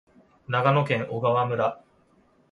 [0.47, 1.79] 長野県小川村